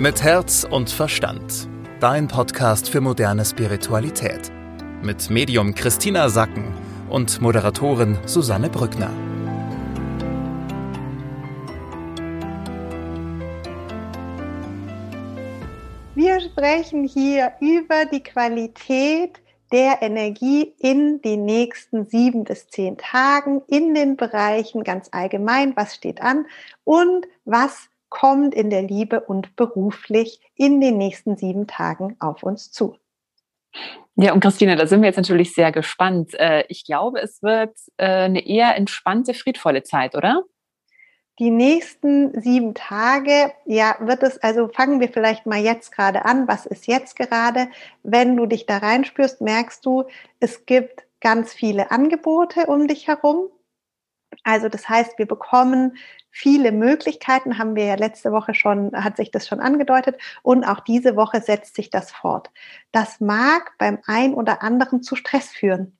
[0.00, 1.68] Mit Herz und Verstand.
[1.98, 4.52] Dein Podcast für moderne Spiritualität.
[5.02, 6.72] Mit Medium Christina Sacken
[7.10, 9.10] und Moderatorin Susanne Brückner.
[16.14, 19.42] Wir sprechen hier über die Qualität
[19.72, 25.96] der Energie in den nächsten sieben bis zehn Tagen in den Bereichen ganz allgemein, was
[25.96, 26.46] steht an
[26.84, 32.70] und was kommt in der Liebe und beruflich in den nächsten sieben Tagen auf uns
[32.70, 32.96] zu.
[34.16, 36.34] Ja, und Christine, da sind wir jetzt natürlich sehr gespannt.
[36.34, 40.42] Äh, ich glaube, es wird äh, eine eher entspannte, friedvolle Zeit, oder?
[41.38, 46.48] Die nächsten sieben Tage, ja, wird es, also fangen wir vielleicht mal jetzt gerade an.
[46.48, 47.68] Was ist jetzt gerade?
[48.02, 50.04] Wenn du dich da reinspürst, merkst du,
[50.40, 53.50] es gibt ganz viele Angebote um dich herum.
[54.44, 55.96] Also das heißt, wir bekommen
[56.30, 60.80] viele Möglichkeiten, haben wir ja letzte Woche schon, hat sich das schon angedeutet und auch
[60.80, 62.50] diese Woche setzt sich das fort.
[62.92, 65.98] Das mag beim ein oder anderen zu Stress führen.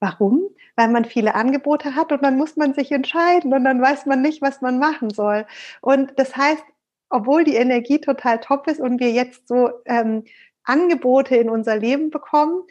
[0.00, 0.42] Warum?
[0.74, 4.20] Weil man viele Angebote hat und dann muss man sich entscheiden und dann weiß man
[4.20, 5.46] nicht, was man machen soll.
[5.80, 6.64] Und das heißt,
[7.08, 10.24] obwohl die Energie total top ist und wir jetzt so ähm,
[10.64, 12.62] Angebote in unser Leben bekommen,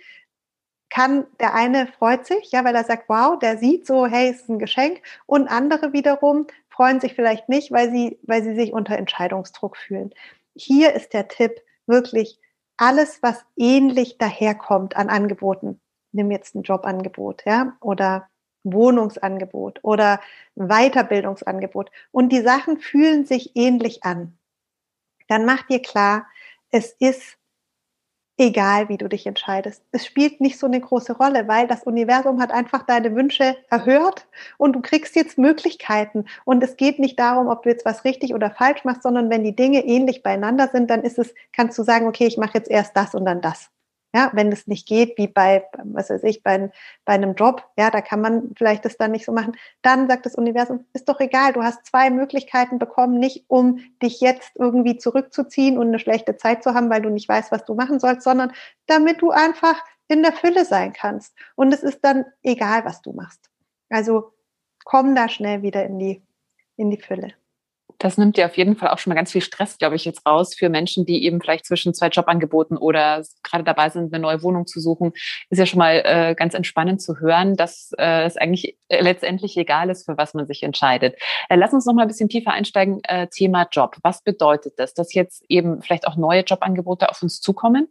[0.90, 4.50] kann der eine freut sich, ja, weil er sagt, wow, der sieht so, hey, ist
[4.50, 8.98] ein Geschenk, und andere wiederum freuen sich vielleicht nicht, weil sie, weil sie sich unter
[8.98, 10.14] Entscheidungsdruck fühlen.
[10.56, 12.40] Hier ist der Tipp wirklich
[12.78, 15.80] alles, was ähnlich daherkommt an Angeboten,
[16.12, 18.28] nimm jetzt ein Jobangebot, ja, oder
[18.64, 20.20] Wohnungsangebot oder
[20.56, 21.92] Weiterbildungsangebot.
[22.12, 24.38] Und die Sachen fühlen sich ähnlich an,
[25.28, 26.28] dann mach dir klar,
[26.72, 27.38] es ist
[28.38, 29.84] egal, wie du dich entscheidest.
[29.92, 34.28] Es spielt nicht so eine große Rolle, weil das Universum hat einfach deine Wünsche erhört
[34.58, 36.26] und du kriegst jetzt Möglichkeiten.
[36.44, 39.44] Und es geht nicht darum, ob du jetzt was richtig oder falsch machst, sondern wenn
[39.44, 42.70] die Dinge ähnlich beieinander sind, dann ist es, kannst du sagen, okay, ich mache jetzt
[42.70, 43.70] erst das und dann das.
[44.16, 46.72] Ja, wenn es nicht geht, wie bei, was weiß ich, bei,
[47.04, 49.58] bei einem Job, ja, da kann man vielleicht das dann nicht so machen.
[49.82, 54.22] Dann sagt das Universum, ist doch egal, du hast zwei Möglichkeiten bekommen, nicht um dich
[54.22, 57.74] jetzt irgendwie zurückzuziehen und eine schlechte Zeit zu haben, weil du nicht weißt, was du
[57.74, 58.54] machen sollst, sondern
[58.88, 61.36] damit du einfach in der Fülle sein kannst.
[61.56, 63.50] Und es ist dann egal, was du machst.
[63.90, 64.32] Also
[64.86, 66.24] komm da schnell wieder in die,
[66.78, 67.34] in die Fülle.
[68.00, 70.26] Das nimmt ja auf jeden Fall auch schon mal ganz viel Stress, glaube ich, jetzt
[70.26, 74.44] raus für Menschen, die eben vielleicht zwischen zwei Jobangeboten oder gerade dabei sind, eine neue
[74.44, 75.14] Wohnung zu suchen.
[75.50, 79.56] Ist ja schon mal äh, ganz entspannend zu hören, dass äh, es eigentlich äh, letztendlich
[79.58, 81.16] egal ist, für was man sich entscheidet.
[81.50, 83.02] Äh, lass uns noch mal ein bisschen tiefer einsteigen.
[83.04, 83.98] Äh, Thema Job.
[84.04, 87.88] Was bedeutet das, dass jetzt eben vielleicht auch neue Jobangebote auf uns zukommen?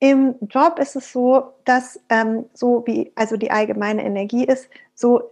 [0.00, 5.30] Im Job ist es so, dass ähm, so wie also die allgemeine Energie ist, so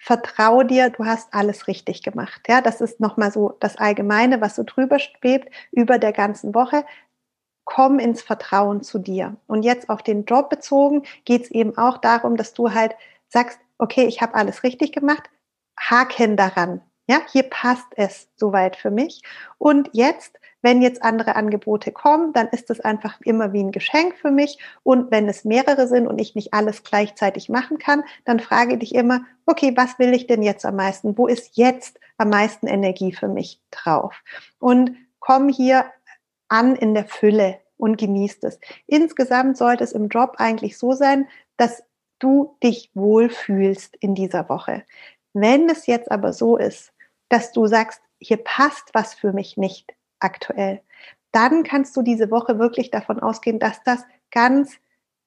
[0.00, 2.42] vertrau dir, du hast alles richtig gemacht.
[2.48, 6.84] Ja, das ist nochmal so das Allgemeine, was so drüber schwebt über der ganzen Woche.
[7.64, 9.36] Komm ins Vertrauen zu dir.
[9.46, 12.94] Und jetzt auf den Job bezogen geht es eben auch darum, dass du halt
[13.28, 15.24] sagst, okay, ich habe alles richtig gemacht,
[15.78, 16.80] haken daran.
[17.08, 19.22] Ja, hier passt es soweit für mich.
[19.58, 24.16] Und jetzt wenn jetzt andere Angebote kommen, dann ist es einfach immer wie ein Geschenk
[24.16, 24.58] für mich.
[24.82, 28.94] Und wenn es mehrere sind und ich nicht alles gleichzeitig machen kann, dann frage dich
[28.94, 31.16] immer, okay, was will ich denn jetzt am meisten?
[31.16, 34.22] Wo ist jetzt am meisten Energie für mich drauf?
[34.58, 35.86] Und komm hier
[36.48, 38.58] an in der Fülle und genießt es.
[38.86, 41.82] Insgesamt sollte es im Job eigentlich so sein, dass
[42.18, 44.84] du dich wohlfühlst in dieser Woche.
[45.32, 46.92] Wenn es jetzt aber so ist,
[47.28, 50.80] dass du sagst, hier passt was für mich nicht, aktuell.
[51.32, 54.76] Dann kannst du diese Woche wirklich davon ausgehen, dass das ganz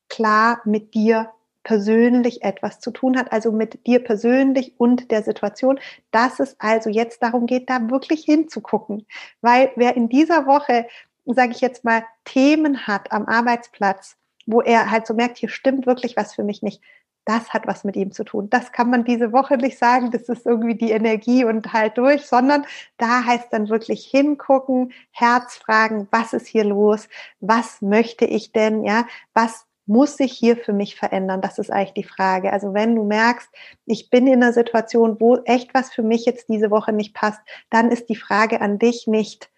[0.09, 1.31] klar mit dir
[1.63, 6.90] persönlich etwas zu tun hat, also mit dir persönlich und der Situation, dass es also
[6.90, 9.06] jetzt darum geht, da wirklich hinzugucken.
[9.41, 10.88] Weil wer in dieser Woche,
[11.25, 15.85] sage ich jetzt mal, Themen hat am Arbeitsplatz, wo er halt so merkt, hier stimmt
[15.85, 16.81] wirklich was für mich nicht,
[17.26, 18.50] das hat was mit ihm zu tun.
[18.50, 22.26] Das kann man diese Woche nicht sagen, das ist irgendwie die Energie und halt durch,
[22.26, 22.66] sondern
[22.98, 27.07] da heißt dann wirklich hingucken, Herz fragen, was ist hier los?
[27.40, 28.84] Was möchte ich denn?
[28.84, 31.42] Ja, was muss sich hier für mich verändern?
[31.42, 32.54] Das ist eigentlich die Frage.
[32.54, 33.50] Also wenn du merkst,
[33.86, 37.42] ich bin in einer Situation, wo echt was für mich jetzt diese Woche nicht passt,
[37.69, 39.51] dann ist die Frage an dich nicht,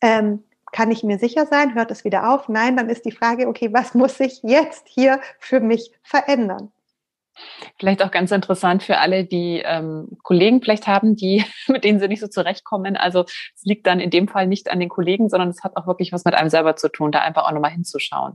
[0.00, 1.74] ähm, kann ich mir sicher sein?
[1.74, 2.48] Hört es wieder auf?
[2.48, 6.72] Nein, dann ist die Frage, okay, was muss sich jetzt hier für mich verändern?
[7.78, 12.08] Vielleicht auch ganz interessant für alle, die ähm, Kollegen vielleicht haben, die mit denen sie
[12.08, 12.96] nicht so zurechtkommen.
[12.96, 15.86] Also es liegt dann in dem Fall nicht an den Kollegen, sondern es hat auch
[15.86, 18.34] wirklich was mit einem selber zu tun, da einfach auch nochmal hinzuschauen.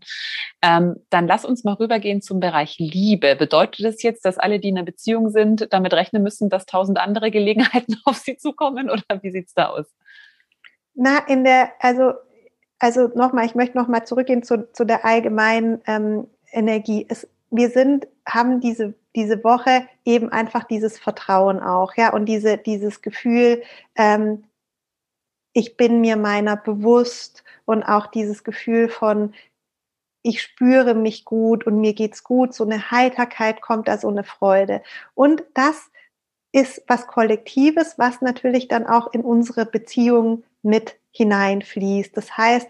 [0.62, 3.36] Ähm, dann lass uns mal rübergehen zum Bereich Liebe.
[3.36, 7.00] Bedeutet das jetzt, dass alle, die in einer Beziehung sind, damit rechnen müssen, dass tausend
[7.00, 9.86] andere Gelegenheiten auf sie zukommen oder wie sieht's da aus?
[10.94, 12.14] Na, in der, also,
[12.80, 17.06] also nochmal, ich möchte nochmal zurückgehen zu, zu der allgemeinen ähm, Energie.
[17.08, 22.58] Es, wir sind, haben diese, diese Woche eben einfach dieses Vertrauen auch, ja, und diese,
[22.58, 23.64] dieses Gefühl,
[23.96, 24.44] ähm,
[25.54, 29.34] ich bin mir meiner bewusst und auch dieses Gefühl von,
[30.22, 34.24] ich spüre mich gut und mir geht's gut, so eine Heiterkeit kommt da, so eine
[34.24, 34.84] Freude.
[35.16, 35.90] Und das
[36.52, 42.16] ist was Kollektives, was natürlich dann auch in unsere Beziehungen mit hineinfließt.
[42.16, 42.68] Das heißt,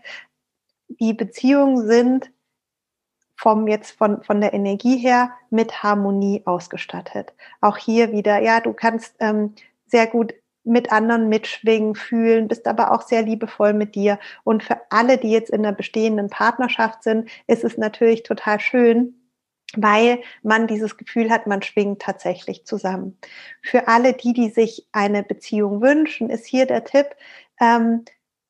[0.87, 2.31] die Beziehungen sind
[3.39, 7.33] vom jetzt von, von der Energie her mit Harmonie ausgestattet.
[7.61, 9.55] Auch hier wieder, ja, du kannst ähm,
[9.85, 10.33] sehr gut
[10.65, 14.19] mit anderen mitschwingen, fühlen, bist aber auch sehr liebevoll mit dir.
[14.43, 19.15] Und für alle, die jetzt in einer bestehenden Partnerschaft sind, ist es natürlich total schön,
[19.73, 23.17] weil man dieses Gefühl hat, man schwingt tatsächlich zusammen.
[23.61, 27.07] Für alle, die, die sich eine Beziehung wünschen, ist hier der Tipp,
[27.61, 28.03] ähm,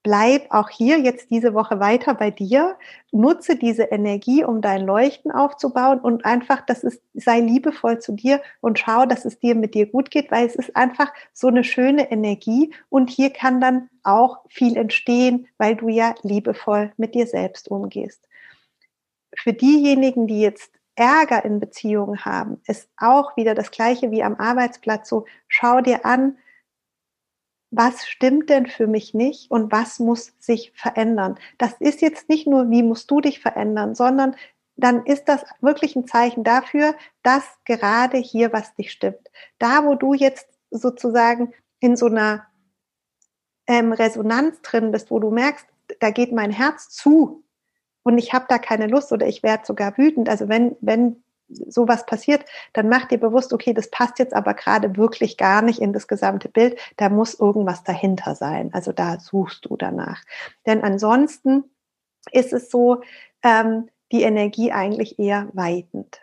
[0.03, 2.77] bleib auch hier jetzt diese Woche weiter bei dir,
[3.11, 8.41] nutze diese Energie, um dein Leuchten aufzubauen und einfach, dass es sei liebevoll zu dir
[8.61, 11.63] und schau, dass es dir mit dir gut geht, weil es ist einfach so eine
[11.63, 17.27] schöne Energie und hier kann dann auch viel entstehen, weil du ja liebevoll mit dir
[17.27, 18.27] selbst umgehst.
[19.35, 24.35] Für diejenigen, die jetzt Ärger in Beziehungen haben, ist auch wieder das gleiche wie am
[24.35, 26.37] Arbeitsplatz so, schau dir an,
[27.71, 31.37] was stimmt denn für mich nicht und was muss sich verändern.
[31.57, 34.35] Das ist jetzt nicht nur, wie musst du dich verändern, sondern
[34.75, 39.29] dann ist das wirklich ein Zeichen dafür, dass gerade hier was dich stimmt.
[39.59, 42.47] Da, wo du jetzt sozusagen in so einer
[43.67, 45.67] ähm, Resonanz drin bist, wo du merkst,
[45.99, 47.43] da geht mein Herz zu
[48.03, 50.29] und ich habe da keine Lust oder ich werde sogar wütend.
[50.29, 54.97] Also wenn, wenn sowas passiert, dann mach dir bewusst, okay, das passt jetzt aber gerade
[54.97, 56.79] wirklich gar nicht in das gesamte Bild.
[56.97, 58.69] Da muss irgendwas dahinter sein.
[58.73, 60.23] Also da suchst du danach.
[60.65, 61.63] Denn ansonsten
[62.31, 63.01] ist es so,
[63.43, 66.21] ähm, die Energie eigentlich eher weitend.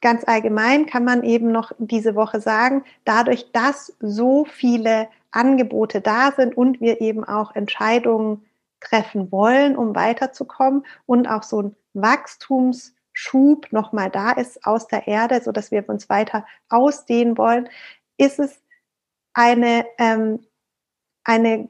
[0.00, 6.32] Ganz allgemein kann man eben noch diese Woche sagen, dadurch, dass so viele Angebote da
[6.32, 8.44] sind und wir eben auch Entscheidungen
[8.80, 15.06] treffen wollen, um weiterzukommen und auch so ein Wachstums Schub nochmal da ist aus der
[15.06, 17.68] Erde, so dass wir uns weiter ausdehnen wollen,
[18.18, 18.60] ist es
[19.32, 20.46] eine, ähm,
[21.24, 21.68] eine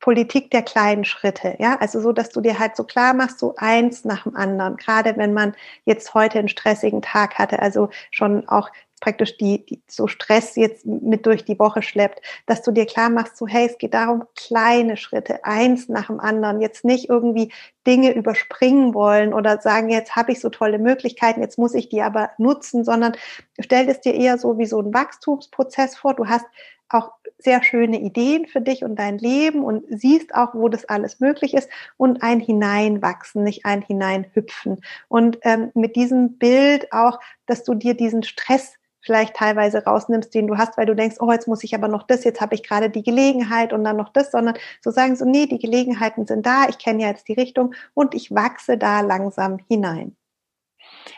[0.00, 3.54] Politik der kleinen Schritte, ja, also so, dass du dir halt so klar machst, so
[3.58, 8.48] eins nach dem anderen, gerade wenn man jetzt heute einen stressigen Tag hatte, also schon
[8.48, 8.70] auch
[9.00, 13.10] praktisch die, die so Stress jetzt mit durch die Woche schleppt, dass du dir klar
[13.10, 17.52] machst, so hey, es geht darum, kleine Schritte, eins nach dem anderen, jetzt nicht irgendwie
[17.86, 22.02] Dinge überspringen wollen oder sagen, jetzt habe ich so tolle Möglichkeiten, jetzt muss ich die
[22.02, 23.16] aber nutzen, sondern
[23.58, 26.14] stell es dir eher so wie so ein Wachstumsprozess vor.
[26.14, 26.46] Du hast
[26.90, 31.20] auch sehr schöne Ideen für dich und dein Leben und siehst auch, wo das alles
[31.20, 34.82] möglich ist und ein Hineinwachsen, nicht ein Hineinhüpfen.
[35.08, 40.46] Und ähm, mit diesem Bild auch, dass du dir diesen Stress vielleicht teilweise rausnimmst, den
[40.46, 42.62] du hast, weil du denkst, oh, jetzt muss ich aber noch das, jetzt habe ich
[42.62, 46.46] gerade die Gelegenheit und dann noch das, sondern so sagen so, nee, die Gelegenheiten sind
[46.46, 50.16] da, ich kenne ja jetzt die Richtung und ich wachse da langsam hinein.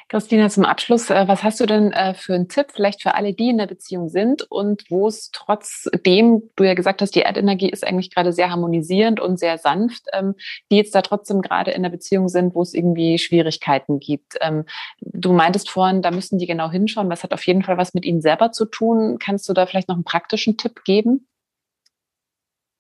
[0.09, 3.33] Christina, zum Abschluss, äh, was hast du denn äh, für einen Tipp vielleicht für alle,
[3.33, 7.71] die in der Beziehung sind und wo es trotzdem, du ja gesagt hast, die Erdenergie
[7.71, 10.35] ist eigentlich gerade sehr harmonisierend und sehr sanft, ähm,
[10.71, 14.37] die jetzt da trotzdem gerade in der Beziehung sind, wo es irgendwie Schwierigkeiten gibt.
[14.41, 14.65] Ähm,
[15.01, 17.11] du meintest vorhin, da müssen die genau hinschauen.
[17.11, 19.19] Das hat auf jeden Fall was mit ihnen selber zu tun.
[19.19, 21.27] Kannst du da vielleicht noch einen praktischen Tipp geben?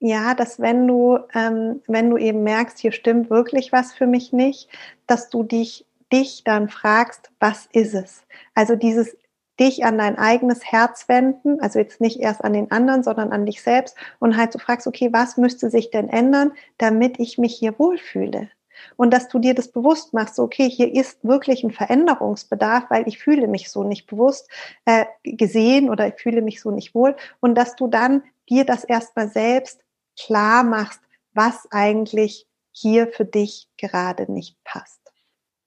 [0.05, 4.33] Ja, dass wenn du, ähm, wenn du eben merkst, hier stimmt wirklich was für mich
[4.33, 4.69] nicht,
[5.07, 8.23] dass du dich dich dann fragst, was ist es?
[8.55, 9.17] Also dieses
[9.61, 13.47] dich an dein eigenes Herz wenden, also jetzt nicht erst an den anderen, sondern an
[13.47, 17.55] dich selbst und halt so fragst, okay, was müsste sich denn ändern, damit ich mich
[17.55, 18.51] hier wohlfühle?
[18.97, 23.19] Und dass du dir das bewusst machst, okay, hier ist wirklich ein Veränderungsbedarf, weil ich
[23.19, 24.49] fühle mich so nicht bewusst
[24.87, 27.15] äh, gesehen oder ich fühle mich so nicht wohl.
[27.41, 29.83] Und dass du dann dir das erstmal selbst
[30.19, 31.01] klar machst,
[31.35, 35.02] was eigentlich hier für dich gerade nicht passt.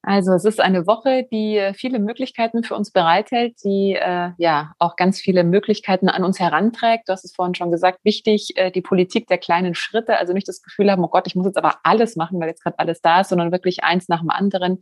[0.07, 4.73] Also es ist eine Woche, die äh, viele Möglichkeiten für uns bereithält, die äh, ja
[4.77, 7.09] auch ganz viele Möglichkeiten an uns heranträgt.
[7.09, 10.47] Du hast es vorhin schon gesagt, wichtig, äh, die Politik der kleinen Schritte, also nicht
[10.47, 13.01] das Gefühl haben, oh Gott, ich muss jetzt aber alles machen, weil jetzt gerade alles
[13.01, 14.79] da ist, sondern wirklich eins nach dem anderen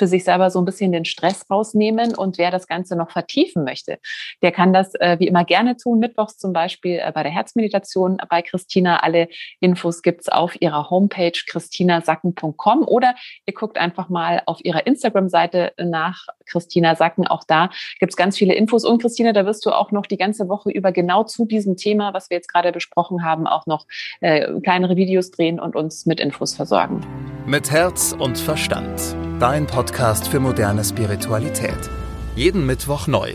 [0.00, 2.14] für sich selber so ein bisschen den Stress rausnehmen.
[2.14, 3.98] Und wer das Ganze noch vertiefen möchte,
[4.40, 5.98] der kann das äh, wie immer gerne tun.
[5.98, 9.00] Mittwochs zum Beispiel äh, bei der Herzmeditation bei Christina.
[9.00, 9.28] Alle
[9.60, 13.14] Infos gibt's auf ihrer Homepage christinasacken.com oder
[13.44, 17.26] ihr guckt einfach mal auf ihrer Instagram-Seite nach Christina Sacken.
[17.26, 18.86] Auch da gibt's ganz viele Infos.
[18.86, 22.14] Und Christina, da wirst du auch noch die ganze Woche über genau zu diesem Thema,
[22.14, 23.84] was wir jetzt gerade besprochen haben, auch noch
[24.22, 27.04] äh, kleinere Videos drehen und uns mit Infos versorgen.
[27.46, 29.00] Mit Herz und Verstand.
[29.40, 31.90] Dein Podcast für moderne Spiritualität.
[32.36, 33.34] Jeden Mittwoch neu